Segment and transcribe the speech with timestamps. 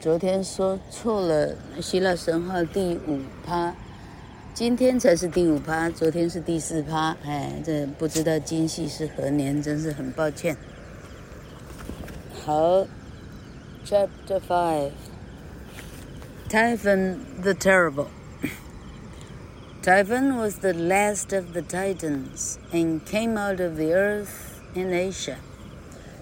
[0.00, 3.74] 昨天说错了，希腊神话第五趴，
[4.52, 7.16] 今天才是第五趴，昨天是第四趴。
[7.24, 10.56] 哎，这不知道今夕是何年，真是很抱歉。
[12.44, 12.86] 好，
[13.86, 18.08] Chapter Five。Typhon the Terrible.
[19.82, 25.36] Typhon was the last of the Titans and came out of the earth in Asia,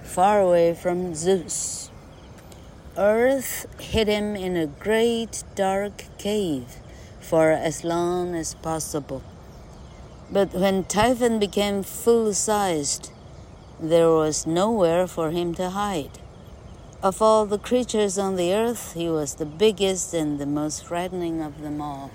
[0.04, 1.90] far away from Zeus.
[2.96, 6.76] Earth hid him in a great dark cave
[7.20, 9.22] for as long as possible.
[10.30, 13.10] But when Typhon became full sized,
[13.80, 16.18] there was nowhere for him to hide.
[17.02, 21.42] Of all the creatures on the earth, he was the biggest and the most frightening
[21.42, 22.10] of them all.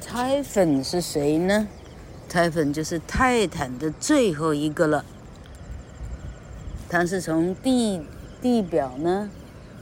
[0.00, 1.68] Typhon 是谁呢？
[2.28, 5.04] Typhon 就是泰坦的最后一个了。
[6.89, 8.01] 他是从地
[8.41, 9.29] 地表呢，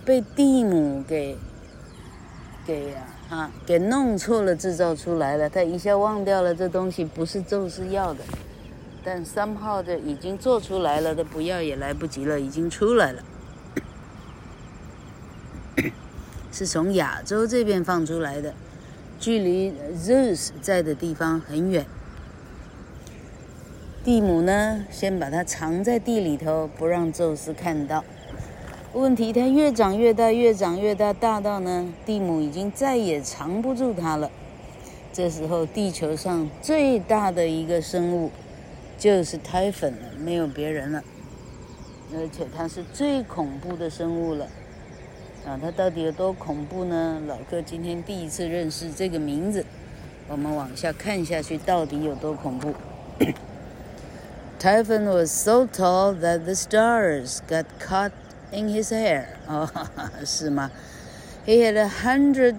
[0.05, 1.37] 被地母给
[2.65, 2.95] 给
[3.29, 5.49] 啊给弄错了，制造出来了。
[5.49, 8.23] 他一下忘掉了这东西不是宙斯要的，
[9.03, 13.23] 但 somehow 的已经做出来了，他不要也来不及了，已经出来了。
[16.51, 18.53] 是从亚洲这边放出来的，
[19.19, 21.85] 距离 Zeus 在的地方很远。
[24.03, 28.03] 蒂姆呢，先把它藏在地里头，不让宙斯看到。
[28.91, 34.29] 问题它越长越大，越长越大，大到呢，蒂姆已经再也藏不住它了。
[35.13, 38.29] 这时候，地球上最大的一个生物
[38.97, 41.01] 就是胎粉了，没有别人了。
[42.13, 44.49] 而且它是最恐怖的生物了。
[45.45, 47.21] 啊，它到底有多恐怖呢？
[47.25, 49.65] 老哥今天第一次认识这个名字，
[50.27, 52.73] 我们往下看下去，到底有多恐怖？
[54.63, 58.13] Typhon was so tall that the stars got caught
[58.49, 59.37] in his hair.
[59.49, 60.69] Oh?
[61.45, 62.57] He had a hundred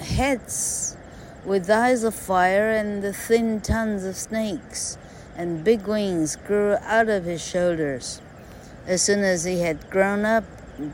[0.00, 0.96] heads
[1.44, 4.98] with eyes of fire and the thin tongues of snakes,
[5.36, 8.20] and big wings grew out of his shoulders.
[8.84, 10.42] As soon as he had grown up,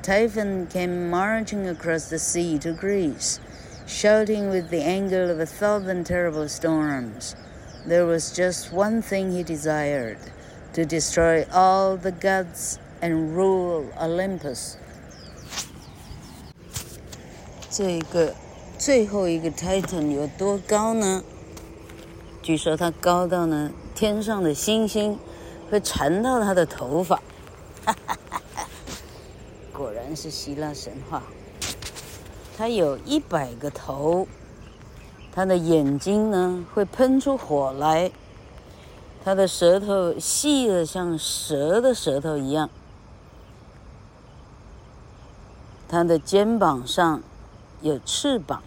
[0.03, 3.41] Typhon came marching across the sea to Greece,
[3.87, 7.35] shouting with the anger of a thousand terrible storms.
[7.85, 10.19] There was just one thing he desired,
[10.75, 14.77] to destroy all the gods and rule Olympus.
[17.69, 18.35] 这个
[18.79, 21.25] 最后一个 Titan 有多高呢？
[22.41, 25.19] 据说它高到呢，天上的星星
[25.71, 27.21] 会缠到他的头发。
[29.73, 31.23] 果然是希腊神话。
[32.57, 34.29] 它有一百个头。
[35.35, 38.13] 他的眼睛呢，会喷出火来，
[39.25, 42.69] 他的舌头细得像蛇的舌头一样，
[45.89, 47.23] 他的肩膀上
[47.81, 48.63] 有翅膀。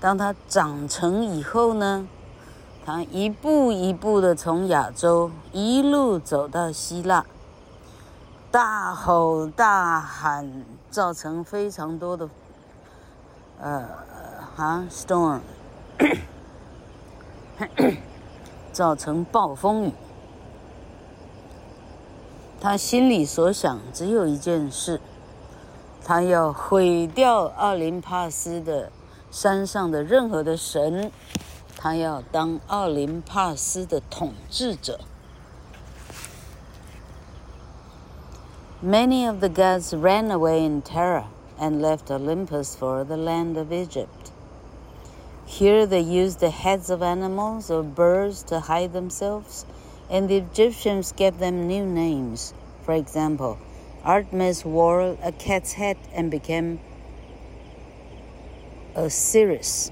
[0.00, 2.08] 当他长成以后呢，
[2.84, 7.24] 他一步一步的从亚洲一路走到希腊，
[8.50, 12.28] 大吼大喊，造成非常多的，
[13.60, 13.88] 呃。
[14.57, 15.41] 啊，storm，
[18.71, 19.91] 造成暴风雨。
[22.59, 25.01] 他心里所想只有一件事，
[26.05, 28.91] 他要毁掉奥林帕斯的
[29.31, 31.11] 山上的任何的神，
[31.77, 34.99] 他要当奥林帕斯的统治者。
[38.81, 41.23] Many of the gods ran away in terror
[41.57, 44.26] and left Olympus for the land of Egypt.
[45.47, 49.65] Here they used the heads of animals or birds to hide themselves,
[50.09, 52.53] and the Egyptians gave them new names.
[52.83, 53.59] For example,
[54.03, 56.79] Artemis wore a cat's head and became
[58.95, 59.91] Osiris,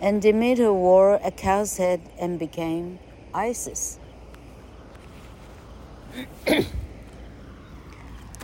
[0.00, 2.98] and Demeter wore a cow's head and became
[3.34, 3.98] Isis.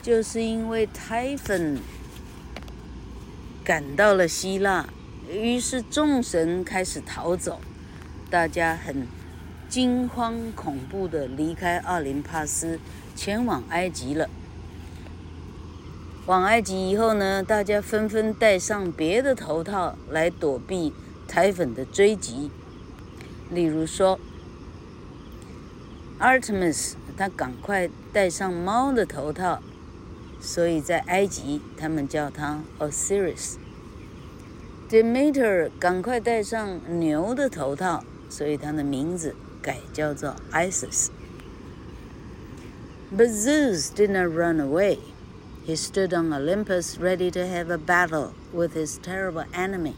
[0.03, 1.79] 就是因为 Typhon
[3.65, 4.89] 赶到了希腊。
[5.30, 7.60] 于是众神开始逃走，
[8.30, 9.06] 大家很
[9.68, 12.80] 惊慌恐怖的离开奥林帕斯，
[13.14, 14.30] 前往埃及了。
[16.26, 20.94] 往埃及以后呢，大家纷纷戴上别的头套来躲避
[21.28, 22.50] 台粉的追击。
[23.50, 24.20] 例如说
[26.20, 29.62] ，Artemis 他赶快戴上猫的头套，
[30.40, 33.56] 所以在埃及他们叫他 Osiris。
[34.89, 41.09] Demeter 赶快戴上牛的头套，所以他的名字改叫做 Isis。
[43.11, 44.99] But Zeus did not run away.
[45.67, 49.95] He stood on Olympus ready to have a battle with his terrible enemy.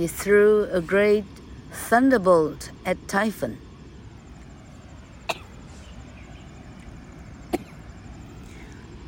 [0.00, 1.24] he threw a great
[1.70, 3.58] thunderbolt at Typhon.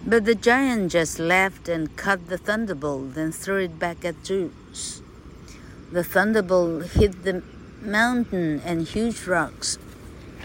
[0.10, 5.02] But the giant just laughed and cut the thunderbolt and threw it back at Zeus.
[5.92, 7.44] The thunderbolt hit the
[7.82, 9.78] mountain and huge rocks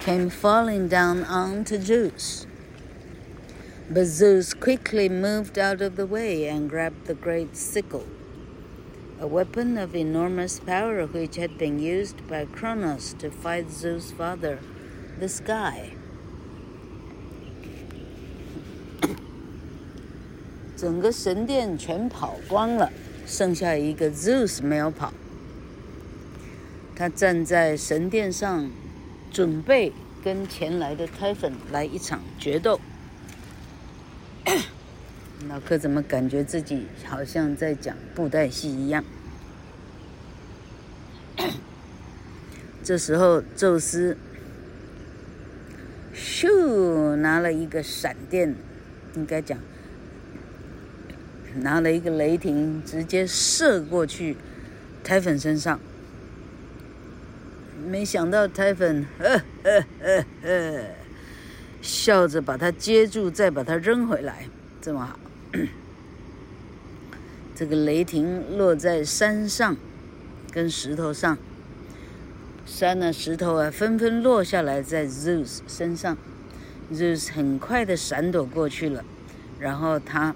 [0.00, 2.44] came falling down onto Zeus.
[3.88, 8.08] But Zeus quickly moved out of the way and grabbed the great sickle,
[9.20, 14.58] a weapon of enormous power which had been used by Kronos to fight Zeus' father,
[15.20, 15.92] the sky.
[20.82, 22.90] 整个神殿全跑光了，
[23.24, 25.14] 剩下一个 Zeus 没有跑。
[26.96, 28.68] 他站在神殿上，
[29.30, 29.92] 准备
[30.24, 32.80] 跟前来的 Typhon 来一场决斗。
[35.48, 39.04] 老柯怎么感觉自己好像在讲布袋戏一样？
[42.82, 44.16] 这时候，宙斯
[46.12, 48.56] 咻拿了一个闪电，
[49.14, 49.56] 应该讲。
[51.56, 54.36] 拿了一个雷霆，直接射过去，
[55.04, 55.78] 泰粉身上。
[57.86, 60.84] 没想到泰粉呵呵呵呵，
[61.82, 64.46] 笑着把他接住，再把他扔回来，
[64.80, 65.18] 这么好。
[67.54, 69.76] 这个雷霆落在山上，
[70.50, 71.36] 跟石头上，
[72.64, 76.16] 山啊石头啊纷纷落下来在 Zeus 身上
[76.92, 79.04] ，Zeus 很快的闪躲过去了，
[79.58, 80.34] 然后他。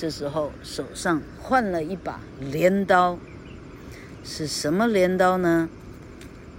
[0.00, 3.18] 这时候手上换了一把镰刀，
[4.24, 5.68] 是什么镰刀呢？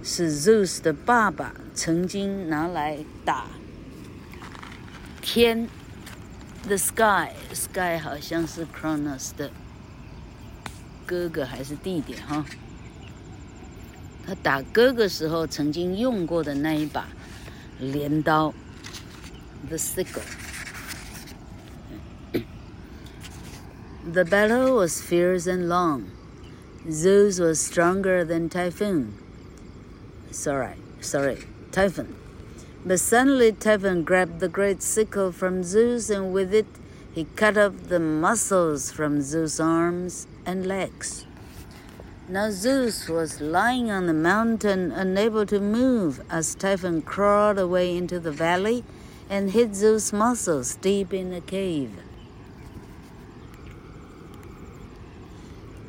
[0.04, 3.46] 是 Zeus 的爸爸曾经拿来打
[5.20, 5.68] 天
[6.68, 9.50] ，the sky，sky 好像是 Cronus 的
[11.04, 12.44] 哥哥还是弟弟哈？
[14.24, 17.08] 他打哥哥时候曾经用过的那一把
[17.80, 18.54] 镰刀
[19.66, 20.22] ，the sickle。
[24.04, 26.10] The battle was fierce and long.
[26.90, 29.16] Zeus was stronger than Typhoon.
[30.32, 31.38] Sorry, sorry,
[31.70, 32.16] Typhon.
[32.84, 36.66] But suddenly Typhon grabbed the great sickle from Zeus, and with it
[37.14, 41.24] he cut off the muscles from Zeus' arms and legs.
[42.28, 48.18] Now Zeus was lying on the mountain, unable to move, as Typhon crawled away into
[48.18, 48.82] the valley
[49.30, 51.92] and hid Zeus' muscles deep in a cave.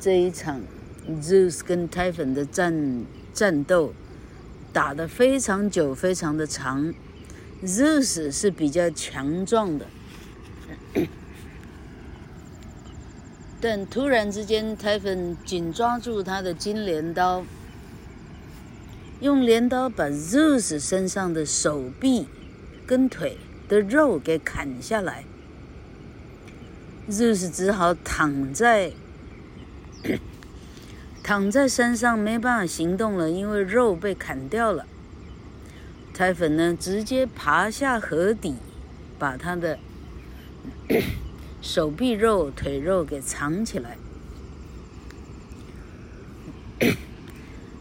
[0.04, 0.60] 这一场
[1.22, 3.94] Zeus 跟 Typhon 的战战斗
[4.70, 6.92] 打得非常久，非常的长。
[7.64, 9.86] Zeus 是比较强壮的，
[13.62, 17.42] 但突然之间，Typhon 紧抓住他的金镰刀，
[19.20, 22.26] 用镰刀把 Zeus 身上的手臂
[22.86, 23.38] 跟腿
[23.70, 25.24] 的肉给砍下来。
[27.08, 28.92] Zeus 只好躺在。
[31.22, 34.86] 躺在山上没办法行动了，因为肉被砍掉了。
[36.12, 38.56] 泰粉呢，直接爬下河底，
[39.18, 39.78] 把他的
[41.62, 43.96] 手臂肉、腿肉给藏起来。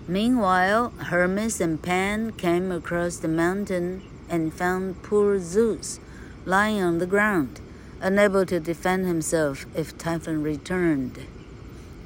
[0.08, 6.00] Meanwhile, Hermes and Pan came across the mountain and found poor Zeus
[6.46, 7.62] lying on the ground,
[8.02, 11.20] unable to defend himself if Typhon returned.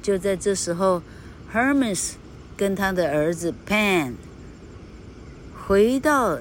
[0.08, 1.02] 就在这时候
[1.52, 2.12] ，Hermes
[2.56, 4.14] 跟他的儿子 Pan
[5.66, 6.38] 回到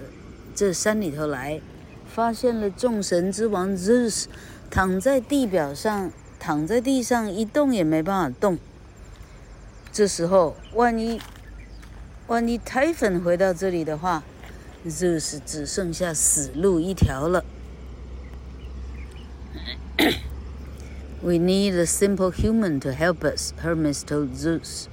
[0.56, 1.60] 这山里头来，
[2.08, 4.28] 发现了众神之王 Zeus
[4.72, 6.10] 躺在地表上，
[6.40, 8.58] 躺在地上一动也没办法动。
[9.92, 11.20] 这时候，万一
[12.28, 14.24] 万一 Typhon 回到这里的话
[14.88, 17.44] ，Zeus 只剩下死路一条了。
[21.23, 24.89] We need a simple human to help us, Hermes told Zeus.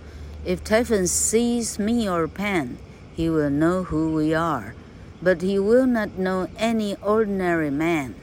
[0.45, 2.77] If Typhon sees me or Pan,
[3.15, 4.75] he will know who we are,
[5.23, 8.13] but he will not know any ordinary man.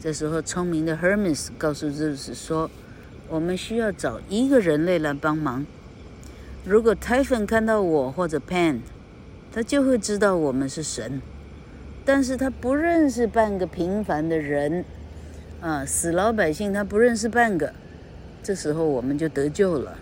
[0.00, 5.66] 这时候，聪明的 Hermes 告诉 Zeus 说：“我们需要找一个人类来帮忙。
[6.64, 8.80] 如果 Typhon 看到我或者 Pan，
[9.52, 11.20] 他就会知道我们是神，
[12.04, 14.86] 但是他不认识半个平凡的人。”
[15.60, 17.72] 啊，死老百姓他不认识半个，
[18.42, 19.98] 这时候我们就得救了。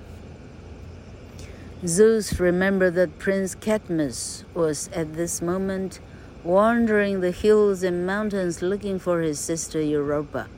[1.85, 5.99] Zeus remembered that Prince Cadmus was at this moment
[6.45, 10.49] wandering the hills and mountains looking for his sister Europa.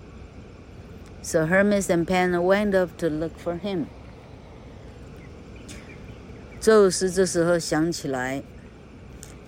[1.22, 3.86] So Hermes and Pan went off to look for him.
[6.60, 8.42] 宙斯这时候想起来，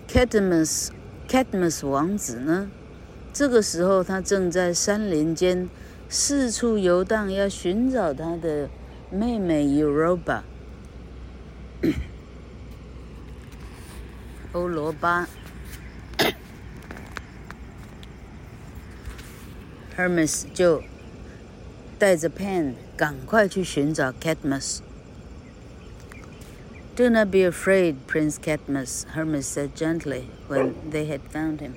[0.07, 0.89] Cadmus
[1.27, 2.69] Cadmus 王子呢，
[3.40, 5.66] 这个时候他正在山林间
[6.10, 8.68] 四处游荡，要寻找他的
[9.10, 10.42] 妹妹 Europa。
[14.52, 15.26] 欧罗巴。
[19.96, 20.82] Hermes 就
[21.98, 24.80] 带着 Pan 赶快去寻找 Cadmus。
[26.94, 31.72] Do not be afraid, Prince Cadmus, Hermes said gently when they had found him.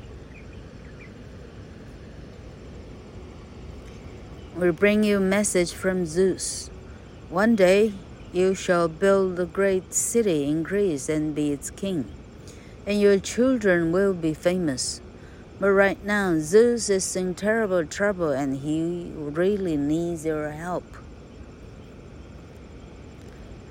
[4.57, 6.71] We bring you a message from Zeus.
[7.31, 7.93] One day
[8.33, 12.07] you shall build a great city in Greece and be its king,
[12.87, 15.01] and your children will be famous.
[15.61, 20.85] But right now, Zeus is in terrible trouble and he really needs your help.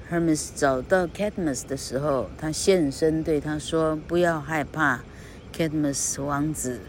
[0.09, 5.01] Hermes 找到 Cadmus 的时候，他现身对他说：“不要害怕，
[5.53, 6.79] Cadmus 王子。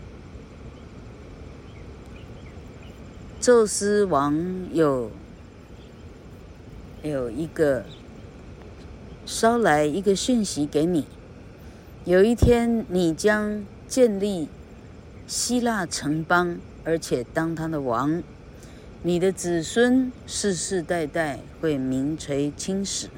[3.43, 5.11] 宙斯王有
[7.01, 7.83] 有一个
[9.25, 11.05] 捎来一个讯息给你，
[12.05, 14.47] 有一天你将建立。”
[15.27, 18.23] 希腊城邦，而且当他的王，
[19.01, 23.09] 你的子孙世世代代会名垂青史。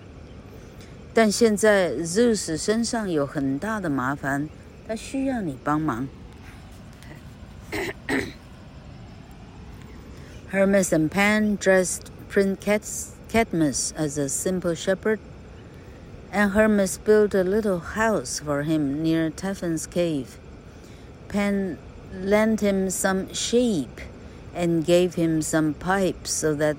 [1.14, 4.50] 但现在 Zeus 身上有很大的麻烦，
[4.88, 6.08] 他需要你帮忙。
[10.55, 15.21] Hermes and Pan dressed Prince Cadmus as a simple shepherd,
[16.33, 20.39] and Hermes built a little house for him near Typhon's cave.
[21.29, 21.79] Pan
[22.13, 24.01] lent him some sheep
[24.55, 26.77] and gave him some pipes so that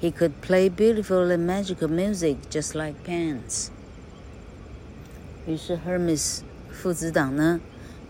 [0.00, 3.70] he could play beautiful and magical music just like Pan's.
[5.46, 6.40] 于是 Hermes
[6.70, 7.60] 父子档呢，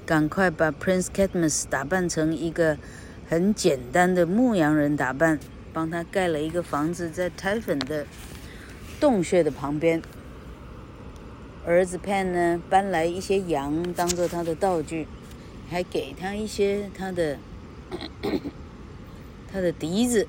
[0.06, 2.76] 赶快把 Prince Cadmus 打扮成一个
[3.27, 5.39] 很简单的牧羊人打扮，
[5.73, 8.05] 帮他盖了一个房子在 Typhon 的
[8.99, 10.01] 洞穴的旁边。
[11.65, 15.07] 儿子 Pan 呢，搬来一些羊当做他的道具。
[15.67, 17.39] 还给他一些他的
[19.51, 20.27] 他的笛子，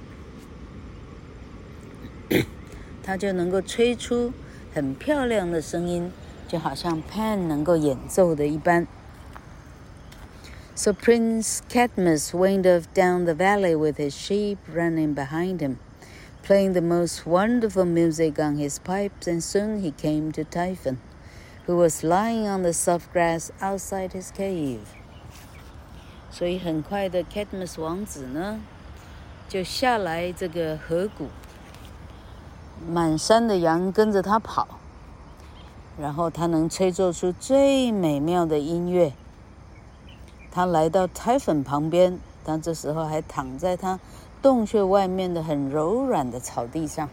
[3.05, 4.33] 他就能够吹出
[4.73, 6.11] 很漂亮的声音，
[6.49, 8.87] 就好像 Pan 能够演奏的一般。
[10.76, 15.78] So Prince Cadmus went off down the valley with his sheep running behind him,
[16.44, 20.98] playing the most wonderful music on his pipes, and soon he came to Typhon,
[21.68, 24.80] who was lying on the soft grass outside his cave.
[26.32, 28.62] 所以很快的，Cadmus 王子呢，
[29.50, 31.28] 就下来这个河谷，
[32.90, 34.80] 满山的羊跟着他跑，
[36.00, 39.14] 然后他能吹奏出最美妙的音乐。
[40.56, 44.00] 他来到 Typhon 旁边，他这时候还躺在他
[44.42, 47.10] 洞穴外面的很柔软的草地上。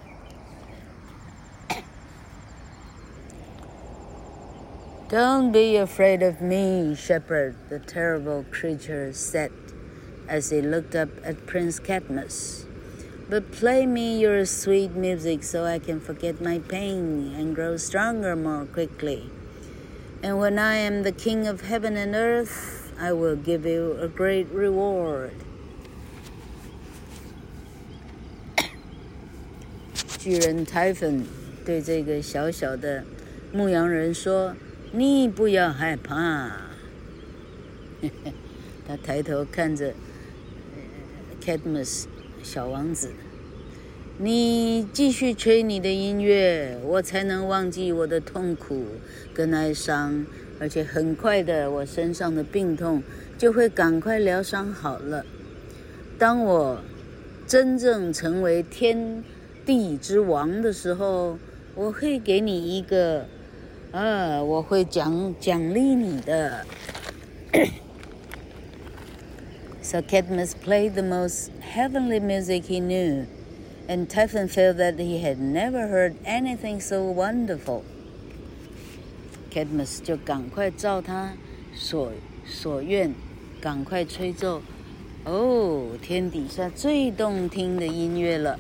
[5.11, 9.51] Don't be afraid of me, shepherd, the terrible creature said
[10.29, 12.67] as he looked up at Prince Cadmus.
[13.31, 18.37] But play me your sweet music so I can forget my pain and grow stronger
[18.37, 19.31] more quickly.
[20.23, 24.08] And when I am the king of heaven and earth, I will give you a
[24.08, 25.32] great reward.
[30.20, 31.24] 巨人 Typhon
[31.66, 33.04] 对这个小小的
[33.52, 34.56] 牧羊人说。
[34.96, 36.52] 你不要害怕。
[38.88, 39.92] 他抬头看着
[41.44, 42.04] Cadmus
[42.44, 43.12] 小王子，
[44.20, 48.86] 你继续吹你的音乐，我才能忘记我的痛苦
[49.34, 50.28] 跟哀伤，
[50.64, 53.04] 而且很快的，我身上的病痛
[53.38, 55.26] 就会赶快疗伤好了。
[56.18, 56.80] 当我
[57.46, 59.22] 真正成为天
[59.66, 61.38] 地之王的时候，
[61.76, 63.26] 我会给你一个。
[63.92, 66.66] 啊，我会奖奖励你的。
[69.82, 73.26] So Cadmus played the most heavenly music he knew,
[73.90, 77.82] and Typhon felt that he had never heard anything so wonderful.
[79.54, 81.34] Cadmus 就赶快照他
[81.76, 82.12] 所
[82.46, 83.14] 所愿，
[83.62, 84.62] 赶快吹奏，
[85.26, 88.60] 哦，天底下最动听的音乐了。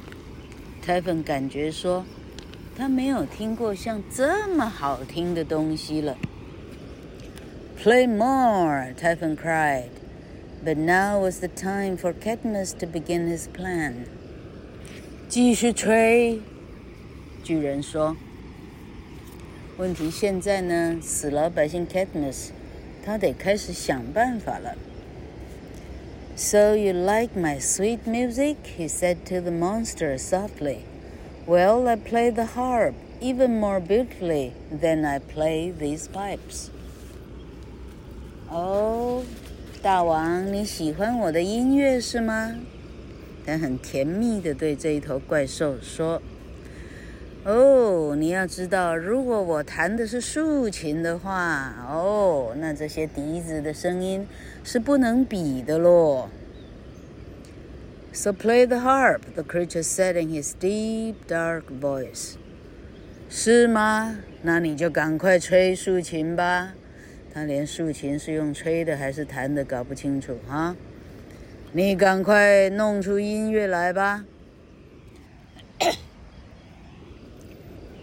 [0.86, 2.06] Typhon 感觉说。
[2.76, 6.18] 他没有听过像这么好听的东西了。
[7.80, 9.92] Play more, Typhon cried.
[10.66, 14.08] But now was the time for Cadmus to begin his plan.
[15.30, 16.42] 继续吹，
[17.44, 18.16] 巨人说。
[19.77, 22.49] 问题现在呢，死老百姓 Cadmus，
[23.05, 24.77] 他得开始想办法了。
[26.37, 28.57] So you like my sweet music?
[28.77, 30.79] He said to the monster softly.
[31.47, 36.69] Well, I play the harp even more beautifully than I play these pipes.
[38.51, 39.23] 哦，
[39.83, 42.57] 大王，你喜欢我的音乐是吗？
[43.47, 46.32] 他很甜蜜地对这一头怪兽说：“
[47.46, 54.26] 哦，你要知道，如果我弹的是竖琴的话，哦，那这些笛子的声音
[54.64, 56.30] 是不能比的咯。”
[58.16, 62.36] So play the harp, the creature said in his deep, dark voice.
[63.30, 64.20] 是吗？
[64.44, 66.74] 那你就赶快吹竖琴吧。
[67.34, 70.76] 他连竖琴是用吹的还是弹的搞不清楚哈，
[71.72, 74.24] 你赶快弄出音乐来吧。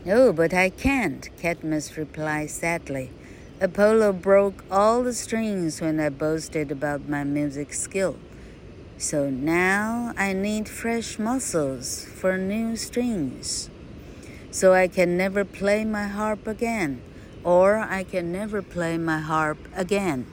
[0.06, 3.10] No, but I can't, Cadmus replied sadly.
[3.60, 8.18] Apollo broke all the strings when I boasted about my music skill.
[8.98, 13.70] So now I need fresh muscles for new strings.
[14.52, 17.02] So I can never play my harp again.
[17.44, 20.26] Or I can never play my harp again.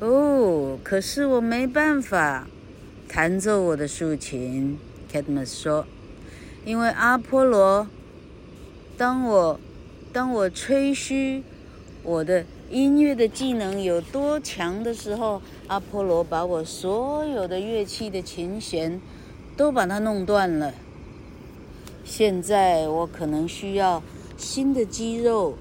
[0.00, 2.48] 哦，可是我没办法
[3.08, 4.78] 弹奏我的竖琴，
[5.12, 5.86] Cadmus 说，
[6.67, 7.87] 因为阿波罗，
[8.97, 9.57] 当我
[10.11, 11.41] 当我吹嘘
[12.03, 18.99] 我的音乐的技能有多强的时候，阿波罗把我所有的乐器的琴弦
[19.55, 20.73] 都把它弄断了。
[22.03, 24.03] 现在我可能需要。
[24.35, 25.57] 新的肌肉，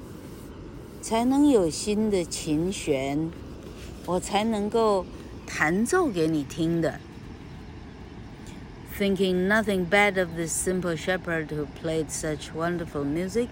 [1.01, 3.31] 才能有新的琴弦，
[4.05, 5.07] 我才能够
[5.47, 7.01] 弹奏给你听的。
[8.96, 13.50] Thinking nothing bad of this simple shepherd who played such wonderful music,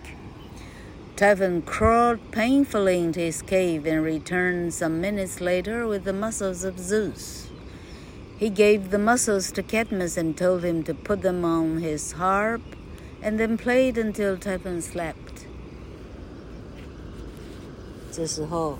[1.15, 6.77] Typhon crawled painfully into his cave and returned some minutes later with the muscles of
[6.77, 7.49] Zeus.
[8.37, 12.61] He gave the muscles to Cadmus and told him to put them on his harp
[13.21, 15.45] and then played until Typhon slept.
[18.11, 18.79] 这时候，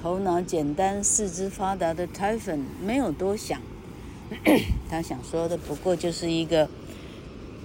[0.00, 3.60] 头脑简单、四肢发达的 Typhon 没有多想，
[4.89, 6.69] 他想说的不过就是一个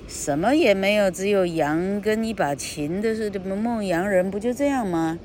[0.09, 5.19] 什么也没有，只有羊跟一把琴的是牧羊人，不就这样吗？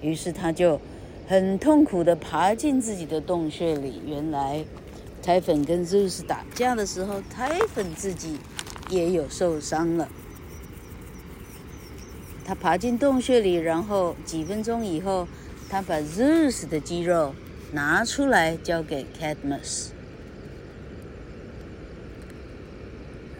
[0.00, 0.80] 于是他就
[1.26, 4.02] 很痛苦地爬进自己的洞穴里。
[4.06, 4.64] 原来
[5.22, 8.38] 泰粉跟 Zeus 打架的时候泰粉自己。
[8.90, 10.10] 也有受伤了。
[12.44, 15.26] 他爬进洞穴里，然后几分钟以后，
[15.70, 17.34] 他把 Zeus 的肌肉
[17.72, 19.88] 拿出来交给 Cadmus，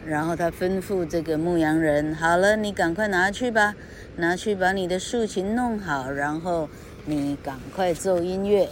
[0.06, 3.74] 然后他吩咐这个牧羊人：“好了，你赶快拿去吧，
[4.16, 6.68] 拿去把你的竖琴弄好，然后
[7.04, 8.68] 你赶快奏音乐。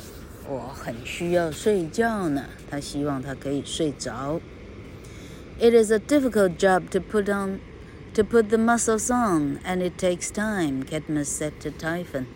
[0.48, 4.40] 我很需要睡觉呢。”他希望他可以睡着。
[5.60, 7.60] It is a difficult job to put on,
[8.14, 12.26] to put the muscles on, and it takes time, Cadmus said to Typhon.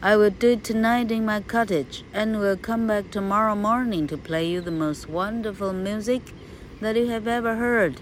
[0.00, 4.16] I will do it tonight in my cottage, and will come back tomorrow morning to
[4.16, 6.22] play you the most wonderful music
[6.80, 8.00] that you have ever heard.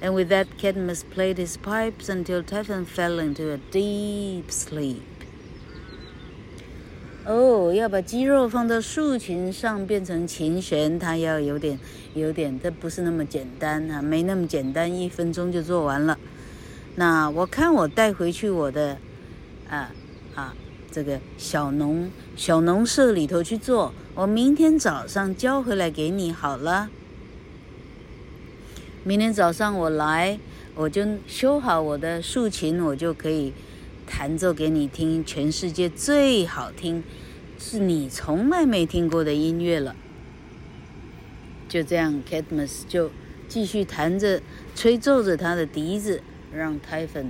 [0.00, 5.00] And with that, Cadmus played his pipes until Typhon fell into a deep sleep.
[7.24, 11.78] 哦，要把肌肉放到竖琴上变成琴弦，它要有点，
[12.14, 16.18] 有点，这不是那么简单啊，没那么简单，一分钟就做完了。
[16.94, 18.98] 那我看我带回去我的，
[19.68, 19.90] 啊
[20.36, 20.54] 啊，
[20.92, 26.90] 这个小农小农舍里头去做，我明天早上交回来给你好了。
[29.06, 30.36] 明天早上我来，
[30.74, 33.52] 我就修好我的竖琴，我就可以。
[34.04, 37.04] 弹奏给你听，全世界最好听，
[37.56, 39.94] 是你从来没听过的音乐了。
[41.68, 43.12] 就这样，Cadmus 就
[43.46, 44.42] 继续弹着、
[44.74, 46.20] 吹奏着他的笛子，
[46.52, 47.26] 让 Typhon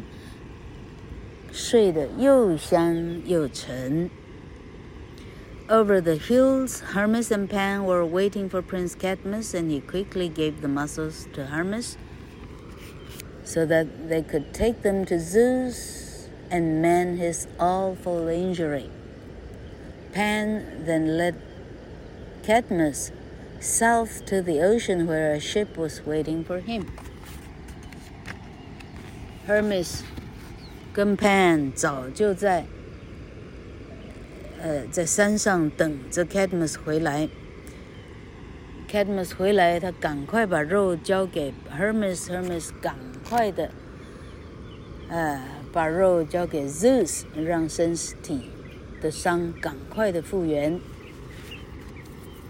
[1.52, 4.08] 睡得又香又沉。
[5.69, 10.67] Over the hills, Hermes and Pan were waiting for Prince Cadmus, and he quickly gave the
[10.67, 11.97] muscles to Hermes
[13.43, 18.89] so that they could take them to Zeus and mend his awful injury.
[20.11, 21.41] Pan then led
[22.43, 23.11] Cadmus
[23.61, 26.91] south to the ocean where a ship was waiting for him.
[29.47, 30.03] Hermes
[30.93, 32.65] 跟 Pan 早就在
[34.66, 37.28] 呃在山上等着 Cadmus 回来。
[38.90, 42.96] Cadmus 回来，他赶快把肉交给 Hermes，Hermes 赶
[43.28, 43.70] 快的，
[45.08, 45.40] 呃，
[45.72, 48.50] 把肉交给 Zeus，让身体
[49.00, 50.80] 的伤赶快的复原。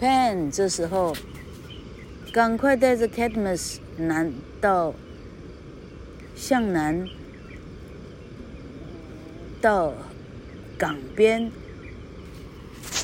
[0.00, 1.14] Pan 这时候
[2.32, 4.94] 赶快带着 Cadmus 南到
[6.34, 7.06] 向南
[9.60, 9.92] 到
[10.78, 11.52] 港边。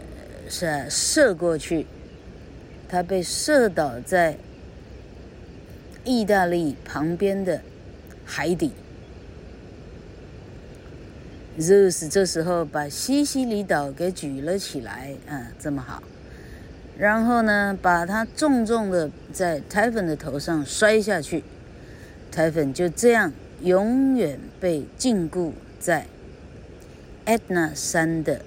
[0.49, 1.87] 是射过去，
[2.89, 4.37] 他被射倒在
[6.03, 7.61] 意大利旁边的
[8.25, 8.73] 海底。
[11.57, 16.03] Zeus 这时候把西西里岛给举了起来，啊，这么好。
[16.97, 21.43] 然后呢，把他重重的在 Typhon 的头上摔下去
[22.33, 26.07] ，Typhon 就这样永远被禁锢在
[27.25, 28.41] Etna 山的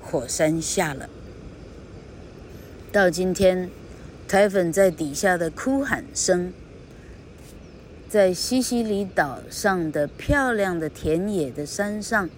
[0.00, 1.10] 火山下了。
[2.90, 3.68] 到今天
[4.26, 6.54] ，Typhon 在底下的哭喊声，
[8.08, 12.30] 在西西里岛上的漂亮的田野的山上，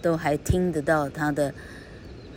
[0.00, 1.52] 都还听得到他的。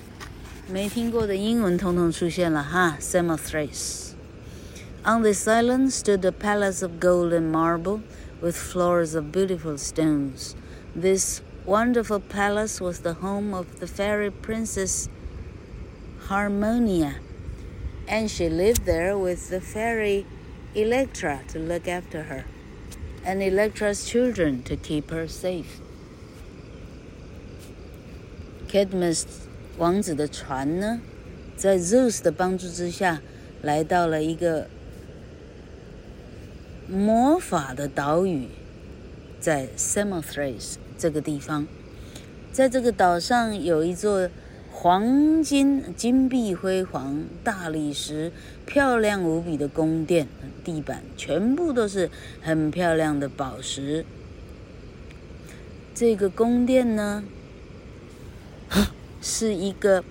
[0.69, 2.99] 没听过的英文统统出现了哈。
[3.01, 8.01] Samothrace。On this island stood a palace of gold and marble,
[8.41, 10.57] with floors of beautiful stones.
[11.01, 15.09] This wonderful palace was the home of the fairy princess
[16.29, 17.21] Harmonia,
[18.09, 20.27] and she lived there with the fairy
[20.75, 22.45] Electra to look after her
[23.26, 25.80] And Electra's children to keep her safe.
[28.70, 29.24] Cadmus
[29.78, 31.02] 王子的船呢，
[31.56, 33.22] 在 Zeus 的帮助之下，
[33.62, 34.68] 来到了一个
[36.88, 38.48] 魔法的岛屿，
[39.40, 41.68] 在 Samothrace 这个地方，
[42.52, 44.30] 在这个岛上有一座。
[44.72, 48.32] 黄金金碧辉煌、大理石
[48.66, 50.28] 漂亮无比的宫殿，
[50.64, 52.10] 地板全部都是
[52.42, 54.06] 很漂亮的宝石。
[55.94, 57.24] 这个宫殿呢，
[59.22, 60.04] 是一个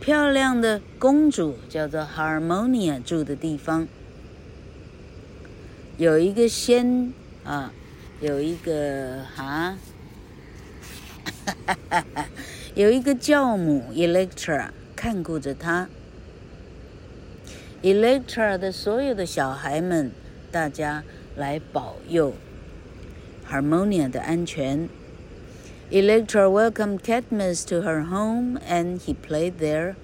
[0.00, 3.86] 漂亮的公主，叫做 Harmonia 住的地方。
[5.98, 7.12] 有一个仙
[7.44, 7.72] 啊，
[8.20, 9.76] 有一个哈。
[11.44, 12.26] 哈哈哈哈。
[12.75, 15.89] 有一个教母 Electra 看顾着他，
[17.83, 20.11] Electra 的所有的小孩们，
[20.51, 21.03] 大家
[21.35, 22.33] 来保佑
[23.49, 24.87] Harmonia 的安全。
[25.91, 29.95] Electra welcomed Cadmus to her home, and he played there,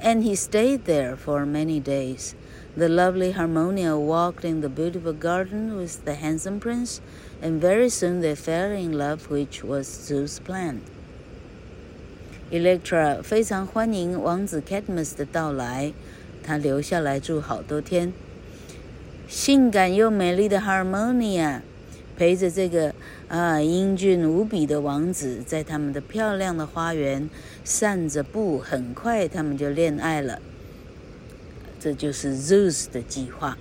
[0.00, 2.34] and he stayed there for many days.
[2.76, 7.00] The lovely Harmonia walked in the beautiful garden with the handsome prince,
[7.40, 10.82] and very soon they fell in love, which was Zeus' plan.
[12.51, 15.93] Electra 非常欢迎王子 Cadmus 的到来，
[16.43, 18.11] 他留下来住好多天。
[19.29, 21.61] 性感又美丽的 Harmonia。
[22.17, 22.93] 陪着这个
[23.29, 27.29] 啊英俊无比的王子，在他们的漂亮的花园
[27.63, 30.39] 散着步，很快他们就恋爱了。
[31.79, 33.57] 这就是 Zeus 的计划。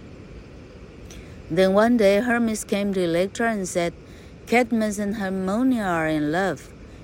[1.48, 3.92] Then one day Hermes came to Electra and said,
[4.48, 6.58] Cadmus and Harmonia are in love,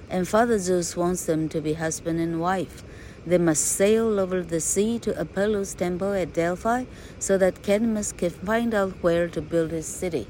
[0.10, 2.84] and Father Zeus wants them to be husband and wife.
[3.26, 6.86] They must sail over the sea to Apollo's temple at Delphi,
[7.20, 10.26] so that Cadmus can find out where to build his city.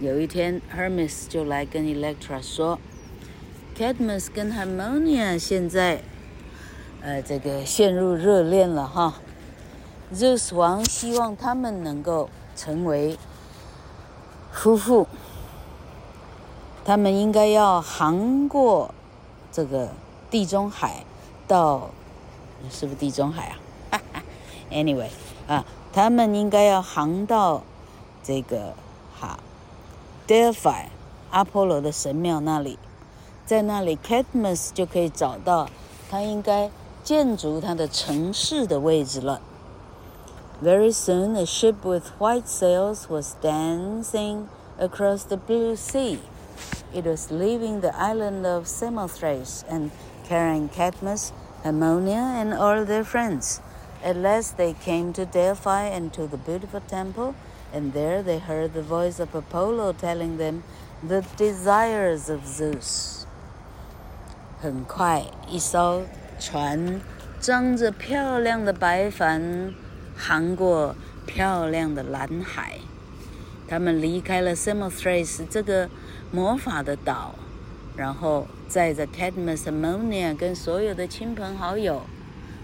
[0.00, 2.78] 有一天，Hermes 就来跟 Electra 说，
[3.74, 6.02] Cadmus 跟 Harmonia 现在，
[7.00, 9.20] 呃，这个陷入热恋了哈。
[10.12, 13.16] Zeus 王希望他们能够成为
[14.52, 15.08] 夫妇，
[16.89, 18.89] 他们应该要航过
[19.51, 19.89] 这个
[20.31, 21.05] 地中海
[21.47, 21.91] 到，
[22.71, 23.55] 是不是地中海
[23.91, 24.01] 啊
[24.71, 25.09] ？Anyway
[25.47, 27.61] 啊，他们应该要航到
[28.23, 28.73] 这个
[29.19, 29.37] 哈。
[30.27, 30.85] Delphi，
[31.29, 32.79] 阿波罗的神庙那里，
[33.45, 35.69] 在那里，Cadmus 就可以找到
[36.09, 36.71] 他应该
[37.03, 39.39] 建筑他的城市的位置了。
[40.63, 44.45] Very soon, a ship with white sails was dancing
[44.79, 46.17] across the blue sea.
[46.92, 49.90] It was leaving the island of Samothrace and
[50.28, 53.60] carrying Cadmus, Harmonia, and all their friends.
[54.04, 57.34] At last, they came to Delphi and to the beautiful temple.
[57.72, 60.62] And there they heard the voice of Apollo telling them
[61.02, 63.26] the desires of Zeus.
[64.60, 66.02] 很快，一艘
[66.38, 67.00] 船
[67.40, 69.74] 张着漂亮的白帆，
[70.16, 70.94] 航过
[71.26, 72.78] 漂亮的蓝海。
[73.69, 75.87] 他们离开了 Samothrace 这个
[76.31, 77.35] 魔法的岛，
[77.95, 82.01] 然后载着 Cadmus、Harmonia 跟所有的亲朋好友，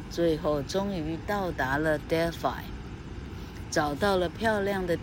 [0.10, 2.64] 最后终于到达了 Delphi。
[3.70, 4.98] 找到了漂亮的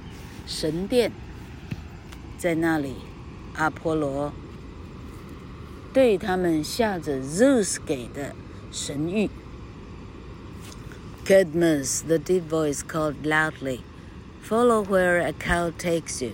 [0.47, 1.13] 神殿，
[2.37, 2.95] 在那里，
[3.55, 4.33] 阿波罗
[5.93, 8.35] 对他们下着 Zeus 给的
[8.73, 9.29] 神谕。
[11.25, 13.81] Cadmus, the deep voice called loudly,
[14.43, 16.33] "Follow where a cow takes you,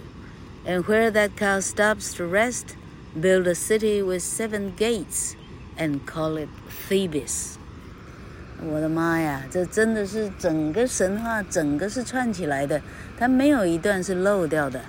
[0.66, 2.74] and where that cow stops to rest,
[3.14, 5.34] build a city with seven gates,
[5.76, 6.48] and call it
[6.88, 7.54] Thebes."
[8.60, 12.82] 我的妈呀，这真的是整个神话，整个是串起来的，
[13.16, 14.80] 它没有一段是漏掉的，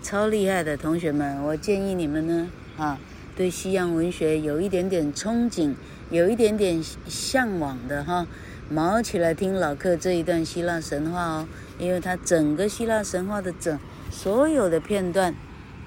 [0.00, 3.00] 超厉害的同学们，我建议你们呢，啊，
[3.34, 5.74] 对西洋文学有一点点憧憬，
[6.10, 8.24] 有一点点向往的哈，
[8.68, 11.48] 卯起来听老客这一段希腊神话哦，
[11.78, 13.78] 因为他整个希腊神话的整
[14.10, 15.34] 所有的片段，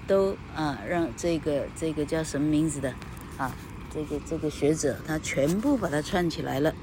[0.08, 2.94] 都啊让这个这个叫什么名字的
[3.38, 3.54] 啊，
[3.94, 6.74] 这个这个学者他全部把它串起来了。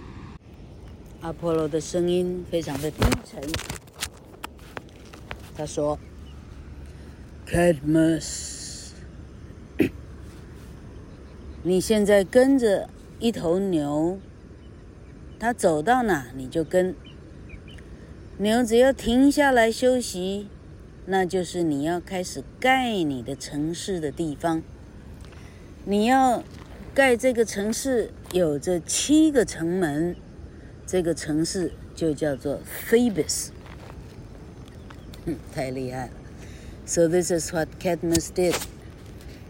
[1.22, 3.40] 阿波罗的声音非常的低沉。
[5.56, 5.98] 他说
[7.46, 8.90] ：“Cadmus，
[11.62, 14.20] 你现在跟着一头牛，
[15.38, 16.94] 它走到哪你就跟。
[18.38, 20.48] 牛只要停下来休息，
[21.06, 24.62] 那就是你要开始盖你的城市的地方。
[25.84, 26.42] 你要
[26.94, 30.16] 盖这个城市，有着七个城门。”
[30.86, 33.48] 这个城市就叫做 Thebes，
[35.52, 36.12] 太厉害了。
[36.86, 38.54] So this is what Cadmus did.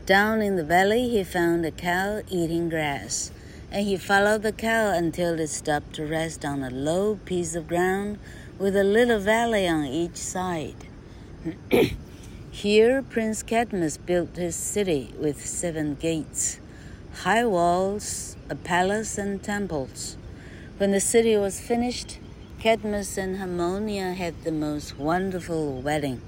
[0.07, 3.29] Down in the valley, he found a cow eating grass,
[3.71, 7.69] and he followed the cow until it stopped to rest on a low piece of
[7.69, 8.19] ground
[8.59, 10.87] with a little valley on each side.
[12.51, 16.59] Here, Prince Cadmus built his city with seven gates,
[17.23, 20.17] high walls, a palace, and temples.
[20.79, 22.19] When the city was finished,
[22.61, 26.23] Cadmus and Harmonia had the most wonderful wedding.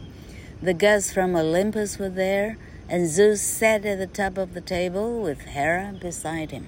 [0.60, 5.22] The gods from Olympus were there, and Zeus sat at the top of the table
[5.22, 6.66] with Hera beside him.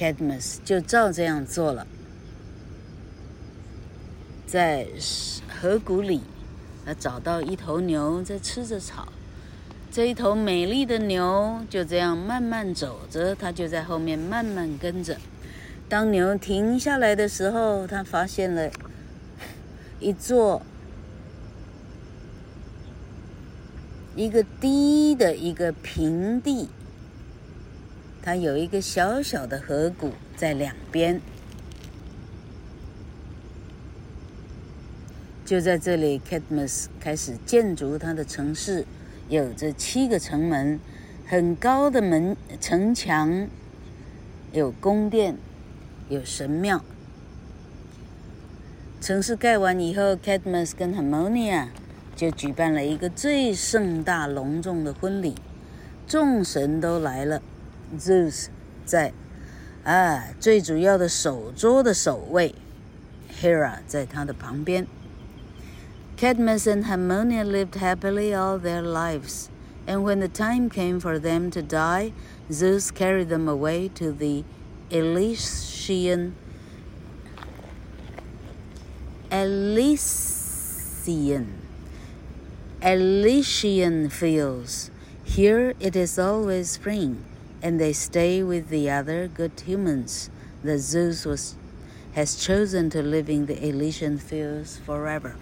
[0.00, 1.86] Cadmus 就照这样做了，
[4.46, 4.86] 在
[5.46, 6.22] 河谷里，
[6.86, 9.12] 他找到一头牛在吃着草。
[9.92, 15.18] 这一头美丽的牛就这样慢慢走着，它就在后面慢慢跟着。
[15.86, 18.70] 当牛停下来的时候，它发现了
[19.98, 20.62] 一座
[24.16, 26.68] 一个低的一个平地，
[28.22, 31.20] 它有一个小小的河谷在两边。
[35.44, 38.86] 就在这里，Cadmus 开始建筑他的城市，
[39.28, 40.78] 有着七个城门，
[41.26, 43.48] 很高的门城墙，
[44.52, 45.36] 有宫殿，
[46.08, 46.84] 有神庙。
[49.00, 51.68] 城市盖完以后，Cadmus 跟 Harmonia
[52.14, 55.34] 就举办了一个最盛大隆重的婚礼，
[56.06, 57.42] 众神都来了。
[57.97, 58.47] Zeus
[58.85, 59.13] 在
[59.83, 62.55] 啊，最主要的首桌的首位，
[63.41, 64.87] Hera 在他的旁边。
[66.17, 69.49] Cadmus and Harmonia lived happily all their lives,
[69.85, 72.13] and when the time came for them to die,
[72.49, 74.45] Zeus carried them away to the
[74.89, 76.35] Elysian
[79.29, 80.27] Elysian
[82.81, 84.89] Elysian fields.
[85.25, 87.25] Here it is always spring,
[87.61, 90.29] and they stay with the other good humans
[90.63, 91.55] that Zeus was,
[92.13, 95.33] has chosen to live in the Elysian fields forever.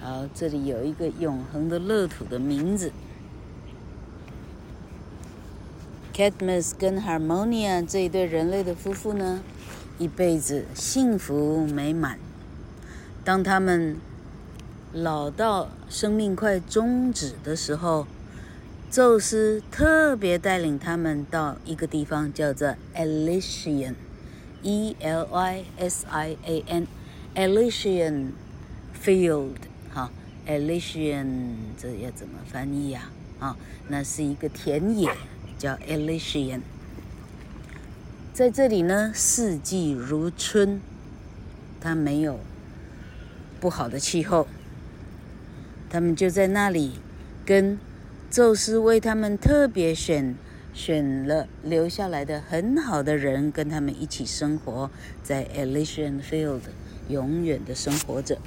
[0.00, 2.92] 好，这里有一个永恒的乐土的名字。
[6.12, 9.42] Cadmus 跟 Harmonia 这一对人类的夫妇呢，
[9.98, 12.18] 一辈子幸福美满。
[13.24, 13.96] 当他们
[14.92, 18.06] 老到生命快终止的时候，
[18.89, 28.31] 宙斯特别带领他们到一个地方，叫做 Elysian，E L Y S I A N，Elysian
[29.03, 29.55] Field，
[29.93, 30.09] 哈
[30.47, 33.09] ，Elysian 这要怎么翻译呀？
[33.39, 33.57] 啊，
[33.89, 35.11] 那是一个田野，
[35.59, 36.61] 叫 Elysian。
[38.33, 40.79] 在这里呢，四季如春，
[41.81, 42.39] 它没有。
[43.59, 44.47] 不好的气候，
[45.89, 46.93] 他们就在那里
[47.43, 47.77] 跟
[48.37, 50.35] 宙斯为他们特别选
[50.71, 54.91] 选了留下来的很好的人，跟他们一起生活
[55.23, 56.59] 在 Elysian Field，
[57.09, 58.37] 永远的生活着。